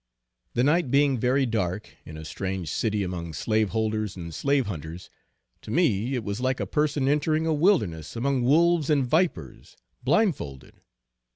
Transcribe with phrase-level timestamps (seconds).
[0.55, 5.11] The night being very dark, in a strange city, among slaveholders and slave hunters,
[5.61, 10.81] to me it was like a person entering a wilderness among wolves and vipers, blindfolded.